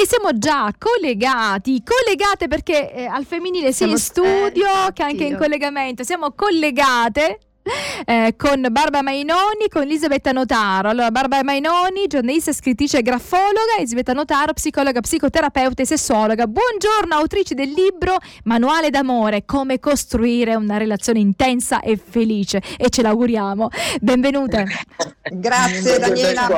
[0.00, 5.36] E siamo già collegati, collegate perché eh, al femminile sia in studio che anche in
[5.36, 7.40] collegamento, siamo collegate
[8.04, 10.88] eh, con Barbara Mainoni, con Elisabetta Notaro.
[10.88, 16.46] Allora, Barbara Mainoni, giornalista, scrittrice e grafologa, Elisabetta Notaro, psicologa, psicoterapeuta e sessuologa.
[16.46, 22.62] Buongiorno, autrice del libro Manuale d'amore, come costruire una relazione intensa e felice.
[22.76, 23.68] E ce l'auguriamo.
[24.00, 24.64] Benvenute.
[25.30, 26.48] Grazie Daniela.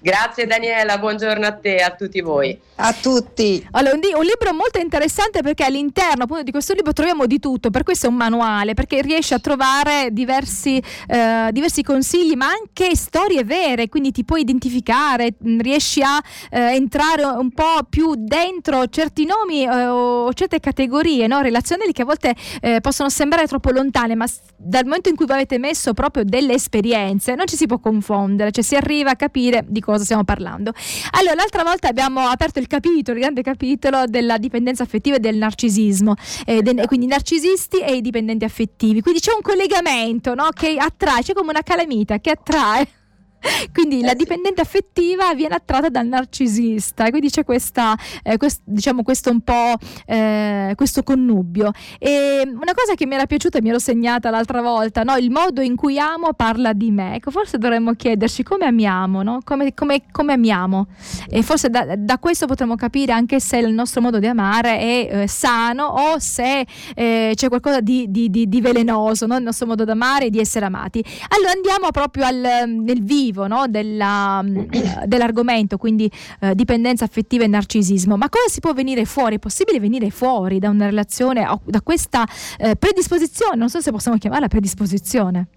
[0.00, 2.58] Grazie Daniela, buongiorno a te e a tutti voi.
[2.76, 3.66] A tutti.
[3.72, 7.70] Allora, un, un, libro molto interessante perché all'interno appunto di questo libro troviamo di tutto,
[7.70, 12.46] per questo è un manuale, perché riesce a trovare diversi diversi, eh, diversi, consigli, ma
[12.46, 18.14] anche storie vere, quindi ti puoi identificare, mm, riesci a eh, entrare un po' più
[18.16, 21.40] dentro certi nomi eh, o certe categorie no?
[21.40, 24.26] relazionali che a volte eh, possono sembrare troppo lontane, ma
[24.56, 28.64] dal momento in cui avete messo proprio delle esperienze non ci si può confondere, cioè
[28.64, 30.72] si arriva a capire di cosa stiamo parlando.
[31.12, 35.36] Allora, l'altra volta abbiamo aperto il capitolo, il grande capitolo della dipendenza affettiva e del
[35.36, 36.14] narcisismo,
[36.46, 40.50] eh, de- quindi narcisisti e i dipendenti affettivi, quindi c'è un collegamento no?
[40.54, 42.86] che attrae, c'è come una calamita che attrae
[43.72, 49.02] quindi eh la dipendente affettiva viene attratta dal narcisista, quindi c'è questa, eh, quest, diciamo
[49.02, 49.74] questo un po'
[50.06, 51.70] eh, questo connubio.
[51.98, 55.16] E una cosa che mi era piaciuta e mi ero segnata l'altra volta, no?
[55.16, 57.16] il modo in cui amo parla di me.
[57.16, 59.40] Ecco, forse dovremmo chiederci come amiamo, no?
[59.44, 60.86] come, come, come, amiamo.
[61.28, 65.08] E forse da, da, questo potremmo capire anche se il nostro modo di amare è
[65.10, 69.34] eh, sano o se eh, c'è qualcosa di, di, di, di velenoso no?
[69.34, 71.04] nel nostro modo di amare e di essere amati.
[71.28, 73.66] Allora andiamo proprio al, nel video vivo no?
[73.68, 74.58] Della, mm,
[75.06, 78.16] dell'argomento, quindi eh, dipendenza affettiva e narcisismo.
[78.16, 79.36] Ma cosa si può venire fuori?
[79.36, 82.26] È possibile venire fuori da una relazione, da questa
[82.58, 83.56] eh, predisposizione?
[83.56, 85.48] Non so se possiamo chiamarla predisposizione.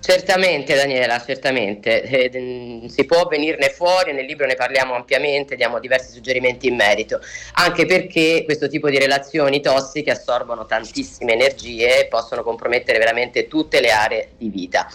[0.00, 6.12] Certamente Daniela, certamente, eh, si può venirne fuori, nel libro ne parliamo ampiamente, diamo diversi
[6.12, 7.20] suggerimenti in merito,
[7.54, 13.80] anche perché questo tipo di relazioni tossiche assorbono tantissime energie e possono compromettere veramente tutte
[13.80, 14.88] le aree di vita.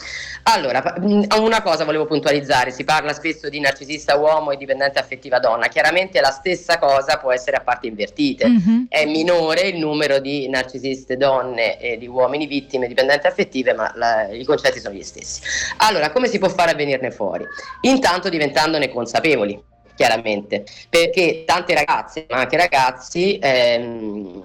[0.43, 5.39] Allora, mm, una cosa volevo puntualizzare, si parla spesso di narcisista uomo e dipendente affettiva
[5.39, 8.83] donna, chiaramente la stessa cosa può essere a parti invertite, mm-hmm.
[8.89, 14.27] è minore il numero di narcisiste donne e di uomini vittime dipendenti affettive, ma la,
[14.29, 15.41] i concetti sono gli stessi.
[15.77, 17.45] Allora, come si può fare a venirne fuori?
[17.81, 24.43] Intanto diventandone consapevoli chiaramente, perché tante ragazze, ma anche ragazzi, ehm,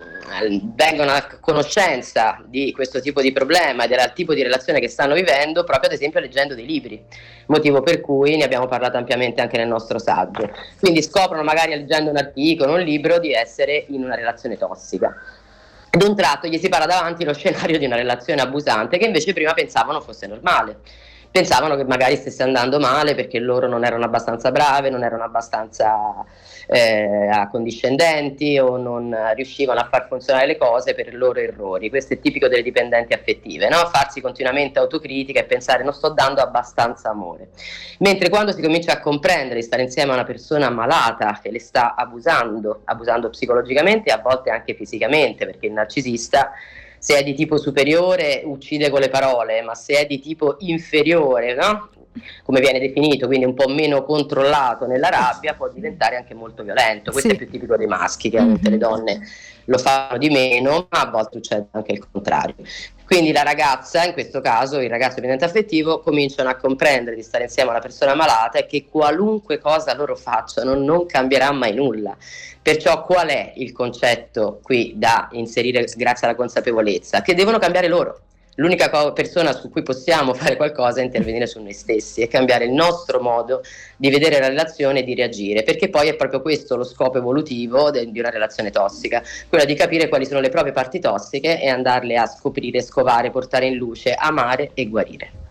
[0.74, 5.14] vengono a conoscenza di questo tipo di problema e del tipo di relazione che stanno
[5.14, 7.02] vivendo proprio ad esempio leggendo dei libri,
[7.46, 10.50] motivo per cui ne abbiamo parlato ampiamente anche nel nostro saggio.
[10.78, 15.14] Quindi scoprono magari leggendo un articolo, un libro, di essere in una relazione tossica.
[15.96, 19.32] Ad un tratto gli si parla davanti lo scenario di una relazione abusante che invece
[19.32, 20.80] prima pensavano fosse normale
[21.36, 26.24] pensavano che magari stesse andando male perché loro non erano abbastanza brave, non erano abbastanza
[26.66, 31.90] eh, accondiscendenti o non riuscivano a far funzionare le cose per i loro errori.
[31.90, 33.76] Questo è tipico delle dipendenti affettive, no?
[33.92, 37.48] farsi continuamente autocritica e pensare non sto dando abbastanza amore.
[37.98, 41.60] Mentre quando si comincia a comprendere di stare insieme a una persona malata che le
[41.60, 46.52] sta abusando, abusando psicologicamente e a volte anche fisicamente, perché il narcisista
[47.06, 51.54] se è di tipo superiore uccide con le parole, ma se è di tipo inferiore,
[51.54, 51.90] no?
[52.42, 57.12] come viene definito, quindi un po' meno controllato nella rabbia, può diventare anche molto violento.
[57.12, 57.34] Questo sì.
[57.36, 58.56] è più tipico dei maschi, che mm-hmm.
[58.62, 59.20] le donne
[59.66, 62.56] lo fanno di meno, ma a volte succede anche il contrario.
[63.06, 67.44] Quindi la ragazza, in questo caso il ragazzo dipendente affettivo, cominciano a comprendere di stare
[67.44, 72.16] insieme a una persona malata e che qualunque cosa loro facciano non cambierà mai nulla.
[72.60, 77.22] Perciò qual è il concetto qui da inserire grazie alla consapevolezza?
[77.22, 78.22] Che devono cambiare loro
[78.56, 82.64] l'unica co- persona su cui possiamo fare qualcosa è intervenire su noi stessi e cambiare
[82.64, 83.62] il nostro modo
[83.96, 87.90] di vedere la relazione e di reagire, perché poi è proprio questo lo scopo evolutivo
[87.90, 91.68] de- di una relazione tossica, quello di capire quali sono le proprie parti tossiche e
[91.68, 95.45] andarle a scoprire, scovare, portare in luce, amare e guarire.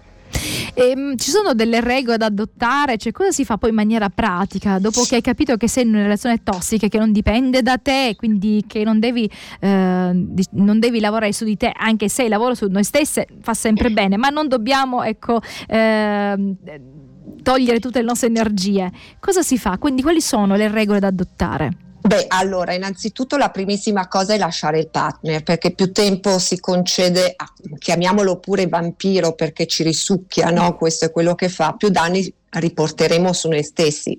[0.74, 2.98] E, ehm, ci sono delle regole da adottare?
[2.98, 5.90] Cioè, cosa si fa poi in maniera pratica dopo che hai capito che sei in
[5.90, 9.30] una relazione tossica, che non dipende da te, quindi che non devi,
[9.60, 13.54] eh, non devi lavorare su di te, anche se il lavoro su noi stesse fa
[13.54, 16.56] sempre bene, ma non dobbiamo, ecco, eh,
[17.42, 18.92] togliere tutte le nostre energie.
[19.20, 19.78] Cosa si fa?
[19.78, 21.85] Quindi, quali sono le regole da adottare?
[22.06, 27.34] Beh, allora, innanzitutto la primissima cosa è lasciare il partner, perché più tempo si concede,
[27.36, 30.76] a, chiamiamolo pure vampiro perché ci risucchia, no?
[30.78, 34.16] Questo è quello che fa, più danni riporteremo su noi stessi.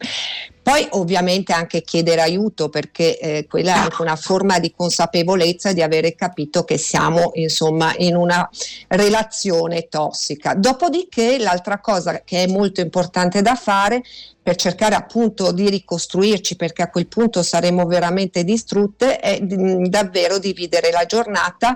[0.61, 5.81] Poi ovviamente anche chiedere aiuto perché eh, quella è anche una forma di consapevolezza di
[5.81, 8.49] avere capito che siamo insomma in una
[8.89, 10.55] relazione tossica.
[10.55, 14.03] Dopodiché l'altra cosa che è molto importante da fare
[14.47, 20.39] per cercare appunto di ricostruirci perché a quel punto saremo veramente distrutte è mh, davvero
[20.39, 21.75] dividere la giornata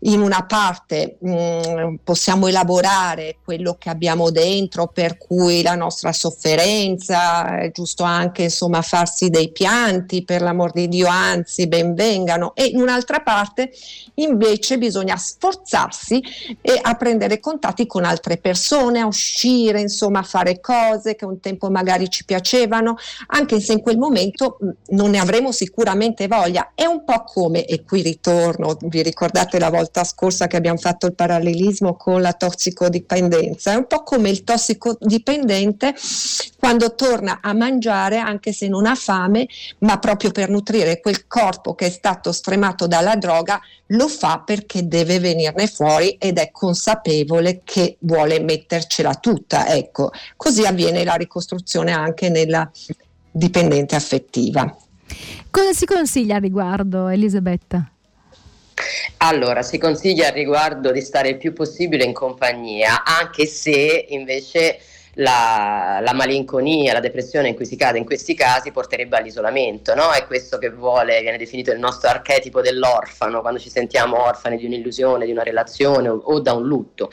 [0.00, 7.58] in una parte mh, possiamo elaborare quello che abbiamo dentro per cui la nostra sofferenza
[7.60, 12.82] è giusto anche insomma farsi dei pianti per l'amor di Dio anzi benvengano e in
[12.82, 13.70] un'altra parte
[14.16, 16.22] invece bisogna sforzarsi
[16.60, 21.40] e a prendere contatti con altre persone a uscire insomma a fare cose che un
[21.40, 22.96] tempo magari ci piacevano,
[23.28, 24.58] anche se in quel momento
[24.88, 26.72] non ne avremo sicuramente voglia.
[26.74, 31.06] È un po' come, e qui ritorno, vi ricordate la volta scorsa che abbiamo fatto
[31.06, 35.94] il parallelismo con la tossicodipendenza, è un po' come il tossicodipendente
[36.58, 39.48] quando torna a mangiare anche se non ha fame,
[39.78, 43.60] ma proprio per nutrire quel corpo che è stato stremato dalla droga,
[43.90, 49.68] lo fa perché deve venirne fuori ed è consapevole che vuole mettercela tutta.
[49.68, 52.70] Ecco, così avviene la ricostruzione anche nella
[53.30, 54.76] dipendente affettiva.
[55.50, 57.90] Cosa si consiglia a riguardo, Elisabetta?
[59.18, 64.78] Allora, si consiglia a riguardo di stare il più possibile in compagnia, anche se invece
[65.14, 70.10] la, la, malinconia, la depressione in cui si cade in questi casi porterebbe all'isolamento, no?
[70.12, 74.66] È questo che vuole, viene definito il nostro archetipo dell'orfano, quando ci sentiamo orfani di
[74.66, 77.10] un'illusione, di una relazione o, o da un lutto.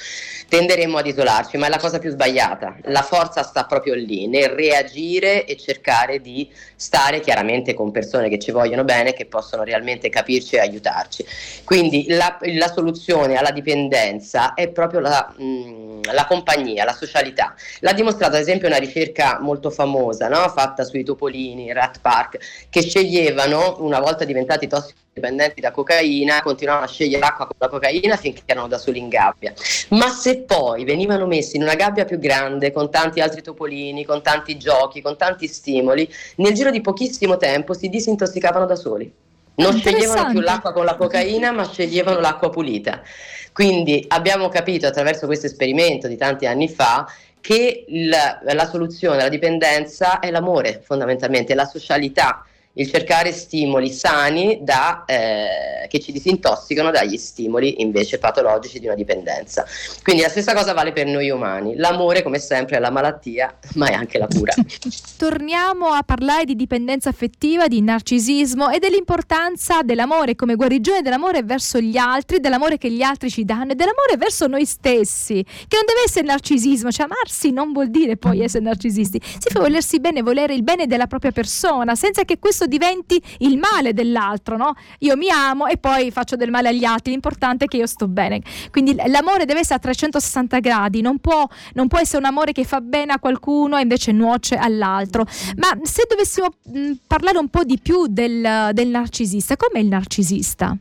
[0.48, 2.78] Tenderemo ad isolarci, ma è la cosa più sbagliata.
[2.84, 8.40] La forza sta proprio lì, nel reagire e cercare di stare chiaramente con persone che
[8.40, 11.26] ci vogliono bene, che possono realmente capirci e aiutarci.
[11.64, 17.56] Quindi la, la soluzione alla dipendenza è proprio la, mh, mm, la compagnia, la socialità.
[17.80, 20.48] L'ha dimostrato ad esempio una ricerca molto famosa, no?
[20.50, 26.90] fatta sui topolini, Rat Park, che sceglievano, una volta diventati tossicodipendenti da cocaina, continuavano a
[26.90, 29.54] scegliere l'acqua con la cocaina finché erano da soli in gabbia.
[29.90, 34.22] Ma se poi venivano messi in una gabbia più grande, con tanti altri topolini, con
[34.22, 39.26] tanti giochi, con tanti stimoli, nel giro di pochissimo tempo si disintossicavano da soli.
[39.58, 43.02] Non sceglievano più l'acqua con la cocaina, ma sceglievano l'acqua pulita.
[43.52, 47.08] Quindi abbiamo capito attraverso questo esperimento di tanti anni fa
[47.42, 52.46] che la, la soluzione alla dipendenza è l'amore fondamentalmente, la socialità
[52.78, 58.96] il cercare stimoli sani da, eh, che ci disintossicano dagli stimoli invece patologici di una
[58.96, 59.66] dipendenza.
[60.04, 61.76] Quindi la stessa cosa vale per noi umani.
[61.76, 64.54] L'amore, come sempre, è la malattia, ma è anche la cura.
[65.18, 71.80] Torniamo a parlare di dipendenza affettiva, di narcisismo e dell'importanza dell'amore come guarigione dell'amore verso
[71.80, 75.86] gli altri, dell'amore che gli altri ci danno e dell'amore verso noi stessi, che non
[75.86, 80.22] deve essere narcisismo, cioè amarsi non vuol dire poi essere narcisisti, si fa volersi bene,
[80.22, 84.74] volere il bene della propria persona, senza che questo diventi il male dell'altro, no?
[85.00, 88.08] Io mi amo e poi faccio del male agli altri, l'importante è che io sto
[88.08, 88.42] bene.
[88.72, 92.64] Quindi l'amore deve essere a 360 gradi, non può, non può essere un amore che
[92.64, 95.26] fa bene a qualcuno e invece nuoce all'altro.
[95.58, 100.78] Ma se dovessimo mh, parlare un po' di più del, del narcisista, com'è il narcisista?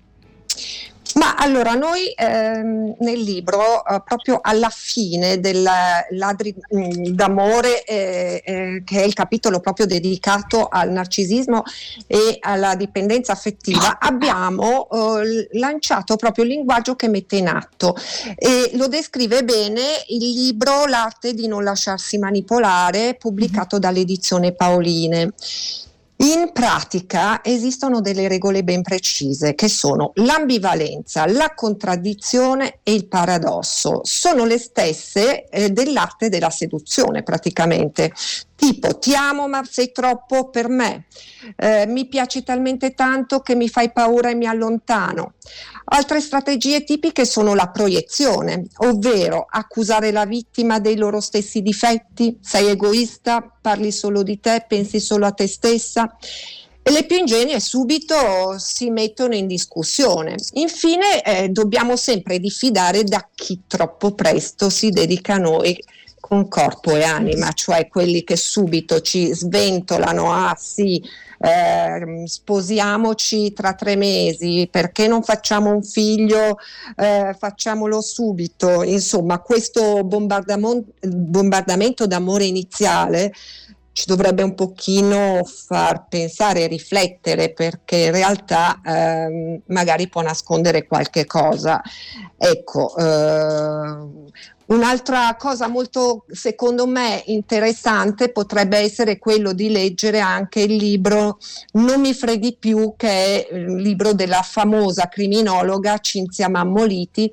[1.17, 5.67] Ma allora noi ehm, nel libro, eh, proprio alla fine del
[6.11, 11.63] Ladri mm, d'amore, eh, eh, che è il capitolo proprio dedicato al narcisismo
[12.07, 17.97] e alla dipendenza affettiva, abbiamo eh, lanciato proprio il linguaggio che mette in atto
[18.35, 25.33] e lo descrive bene il libro L'arte di non lasciarsi manipolare, pubblicato dall'edizione Paoline.
[26.19, 34.00] In pratica esistono delle regole ben precise che sono l'ambivalenza, la contraddizione e il paradosso.
[34.02, 38.12] Sono le stesse eh, dell'arte della seduzione praticamente.
[38.55, 41.05] Tipo ti amo ma sei troppo per me,
[41.57, 45.35] eh, mi piaci talmente tanto che mi fai paura e mi allontano.
[45.88, 52.71] Altre strategie tipiche sono la proiezione, ovvero accusare la vittima dei loro stessi difetti, sei
[52.71, 56.16] egoista, parli solo di te, pensi solo a te stessa.
[56.83, 60.35] E le più ingenue subito si mettono in discussione.
[60.55, 65.76] Infine eh, dobbiamo sempre diffidare da chi troppo presto si dedica a noi
[66.26, 71.00] con corpo e anima, cioè quelli che subito ci sventolano, ah sì,
[71.38, 76.59] eh, sposiamoci tra tre mesi, perché non facciamo un figlio,
[76.97, 83.33] eh, facciamolo subito, insomma questo bombardamento d'amore iniziale
[83.97, 91.25] ci dovrebbe un pochino far pensare riflettere perché in realtà ehm, magari può nascondere qualche
[91.25, 91.81] cosa.
[92.37, 94.35] Ecco, eh,
[94.67, 101.38] Un'altra cosa molto, secondo me, interessante potrebbe essere quello di leggere anche il libro
[101.75, 103.09] Non mi freghi più, che
[103.47, 107.33] è il libro della famosa criminologa Cinzia Mammoliti,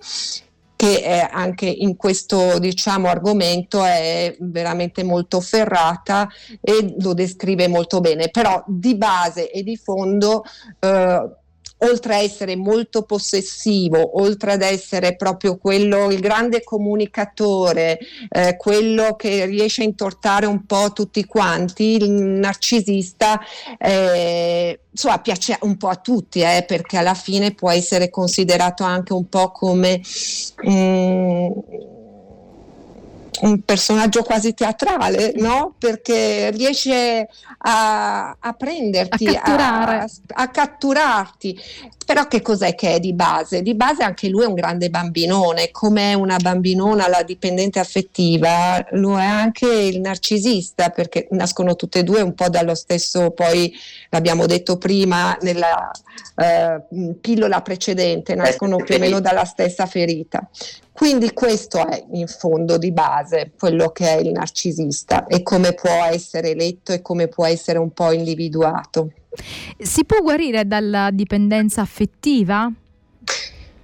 [0.83, 6.27] che anche in questo diciamo, argomento è veramente molto ferrata
[6.59, 10.43] e lo descrive molto bene, però di base e di fondo
[10.79, 11.29] eh,
[11.83, 17.99] oltre a essere molto possessivo, oltre ad essere proprio quello, il grande comunicatore,
[18.29, 23.39] eh, quello che riesce a intortare un po' tutti quanti, il narcisista,
[23.77, 29.13] eh, insomma, piace un po' a tutti, eh, perché alla fine può essere considerato anche
[29.13, 30.01] un po' come...
[30.67, 31.49] Mm,
[33.41, 35.73] un personaggio quasi teatrale, no?
[35.77, 37.27] Perché riesce
[37.59, 39.97] a, a prenderti, a, catturare.
[39.97, 41.59] a, a, catturarti.
[42.05, 43.61] Però che cos'è che è di base?
[43.61, 49.17] Di base anche lui è un grande bambinone, come una bambinona la dipendente affettiva, lo
[49.17, 53.73] è anche il narcisista, perché nascono tutte e due un po' dallo stesso, poi
[54.09, 55.91] l'abbiamo detto prima nella
[56.35, 56.81] eh,
[57.19, 60.47] pillola precedente, nascono più o meno dalla stessa ferita.
[60.91, 66.05] Quindi questo è in fondo di base quello che è il narcisista e come può
[66.09, 69.11] essere letto e come può essere un po' individuato.
[69.77, 72.71] Si può guarire dalla dipendenza affettiva?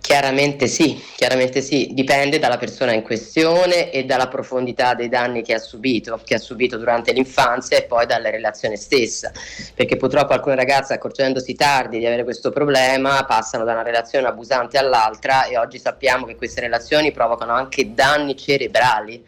[0.10, 5.54] Chiaramente sì, chiaramente sì, dipende dalla persona in questione e dalla profondità dei danni che
[5.54, 9.32] ha subito, che ha subito durante l'infanzia e poi dalla relazione stessa,
[9.76, 14.80] perché purtroppo alcune ragazze accorgendosi tardi di avere questo problema passano da una relazione abusante
[14.80, 19.24] all'altra e oggi sappiamo che queste relazioni provocano anche danni cerebrali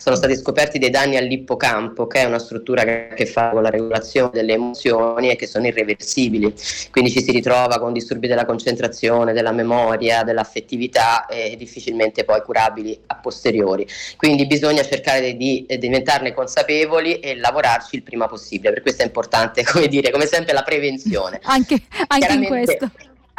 [0.00, 3.52] sono stati scoperti dei danni all'ippocampo, che è una struttura che ha a che fare
[3.52, 6.54] con la regolazione delle emozioni e che sono irreversibili.
[6.90, 12.98] Quindi ci si ritrova con disturbi della concentrazione, della memoria, dell'affettività e difficilmente poi curabili
[13.06, 13.86] a posteriori.
[14.16, 18.72] Quindi bisogna cercare di, di diventarne consapevoli e lavorarci il prima possibile.
[18.72, 21.40] Per questo è importante, come dire, come sempre la prevenzione.
[21.42, 22.90] Anche, anche in questo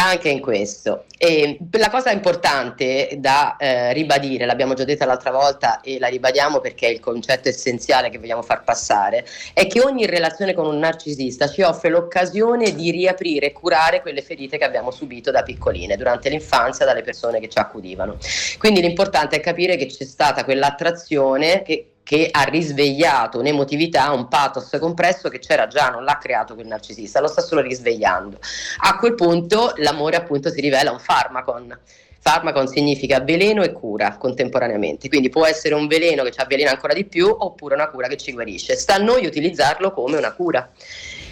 [0.01, 1.05] anche in questo.
[1.17, 6.59] E la cosa importante da eh, ribadire, l'abbiamo già detta l'altra volta e la ribadiamo
[6.59, 10.79] perché è il concetto essenziale che vogliamo far passare, è che ogni relazione con un
[10.79, 15.95] narcisista ci offre l'occasione di riaprire e curare quelle ferite che abbiamo subito da piccoline,
[15.95, 18.17] durante l'infanzia, dalle persone che ci accudivano.
[18.57, 24.75] Quindi l'importante è capire che c'è stata quell'attrazione che che ha risvegliato un'emotività, un pathos
[24.79, 28.37] compresso che c'era già, non l'ha creato quel narcisista, lo sta solo risvegliando.
[28.79, 31.77] A quel punto l'amore appunto si rivela un farmacon.
[32.19, 36.93] Farmacon significa veleno e cura contemporaneamente, quindi può essere un veleno che ci avvelena ancora
[36.93, 38.75] di più oppure una cura che ci guarisce.
[38.75, 40.69] Sta a noi utilizzarlo come una cura.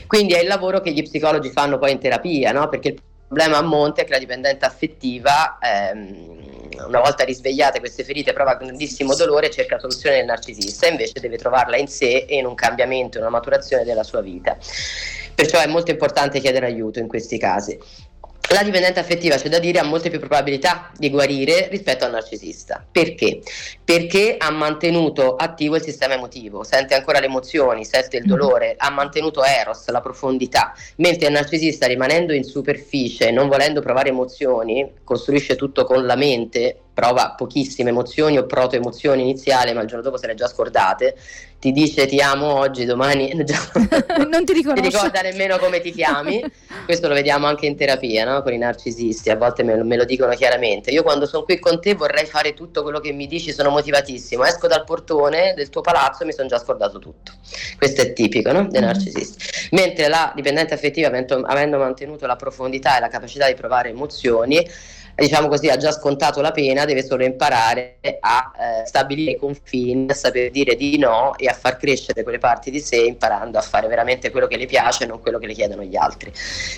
[0.08, 2.68] Quindi è il lavoro che gli psicologi fanno poi in terapia, no?
[2.68, 6.40] perché il problema a monte è che la dipendenza affettiva ehm,
[6.88, 11.38] una volta risvegliate queste ferite prova grandissimo dolore e cerca soluzione nel narcisista, invece deve
[11.38, 14.58] trovarla in sé e in un cambiamento, in una maturazione della sua vita.
[15.36, 17.78] Perciò è molto importante chiedere aiuto in questi casi.
[18.52, 22.84] La dipendente affettiva, c'è da dire, ha molte più probabilità di guarire rispetto al narcisista.
[22.92, 23.42] Perché?
[23.86, 28.90] Perché ha mantenuto attivo il sistema emotivo, sente ancora le emozioni, sente il dolore, ha
[28.90, 35.56] mantenuto Eros, la profondità, mentre il narcisista rimanendo in superficie, non volendo provare emozioni, costruisce
[35.56, 40.18] tutto con la mente, prova pochissime emozioni o proto emozioni iniziali, ma il giorno dopo
[40.18, 41.16] se le ha già scordate,
[41.58, 43.32] ti dice ti amo oggi, domani
[44.30, 46.44] non ti, ti, ricorda nemmeno come ti chiami.
[46.84, 48.42] Questo lo vediamo anche in terapia no?
[48.42, 50.92] con i narcisisti, a volte me, me, lo dicono chiaramente.
[50.92, 54.44] Io quando sono qui con te vorrei fare tutto quello che mi dici, sono motivatissimo,
[54.44, 57.32] esco dal portone del tuo palazzo e mi sono già scordato tutto.
[57.78, 58.68] Questo è tipico no?
[58.68, 58.86] dei mm.
[58.86, 59.46] narcisisti.
[59.72, 64.68] Mentre la dipendente affettiva, avendo mantenuto la profondità e la capacità di provare emozioni,
[65.20, 70.10] diciamo così, ha già scontato la pena, deve solo imparare a eh, stabilire i confini,
[70.10, 73.62] a saper dire di no e a far crescere quelle parti di sé imparando a
[73.62, 76.32] fare veramente quello che le piace e non quello che le chiedono gli altri.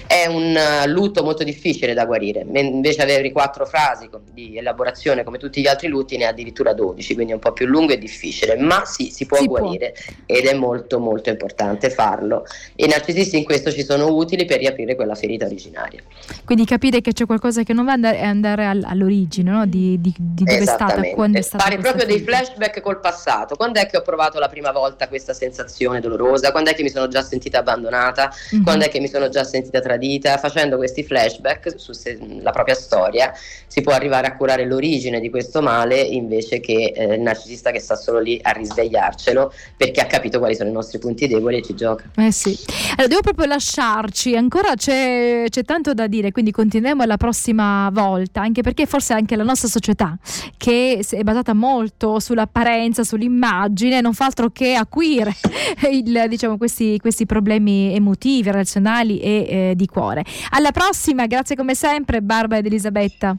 [0.07, 5.37] È un uh, lutto molto difficile da guarire, invece avevi quattro frasi di elaborazione come
[5.37, 7.97] tutti gli altri lutti ne ha addirittura 12, quindi è un po' più lungo e
[7.97, 10.13] difficile, ma sì, si può si guarire può.
[10.25, 12.45] ed è molto molto importante farlo.
[12.75, 16.01] I narcisisti in questo ci sono utili per riaprire quella ferita originaria.
[16.45, 19.65] Quindi capire che c'è qualcosa che non va e andare all'origine no?
[19.65, 21.63] di, di, di, dove è stata, quando è stata.
[21.63, 23.55] Fare proprio dei flashback col passato.
[23.55, 26.51] Quando è che ho provato la prima volta questa sensazione dolorosa?
[26.51, 28.31] Quando è che mi sono già sentita abbandonata?
[28.53, 28.63] Mm-hmm.
[28.63, 30.37] Quando è che mi sono già sentita tradita?
[30.37, 33.33] Facendo questi flashback sulla propria storia
[33.67, 37.79] si può arrivare a curare l'origine di questo male invece che eh, il narcisista che
[37.79, 41.61] sta solo lì a risvegliarcelo perché ha capito quali sono i nostri punti deboli e
[41.61, 42.03] ci gioca.
[42.17, 42.57] Eh sì.
[42.91, 48.10] Allora, devo proprio lasciarci, ancora c'è, c'è tanto da dire, quindi continuiamo la prossima volta
[48.11, 50.17] volta, anche perché forse anche la nostra società,
[50.57, 55.33] che è basata molto sull'apparenza, sull'immagine, non fa altro che acuire
[55.91, 60.23] il, diciamo, questi, questi, problemi emotivi, relazionali e eh, di cuore.
[60.51, 63.35] Alla prossima, grazie come sempre, Barbara ed Elisabetta.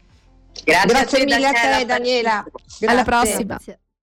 [0.65, 2.45] Grazie, Grazie mille a te Daniela.
[2.87, 3.57] Alla prossima.
[3.57, 3.82] Grazie.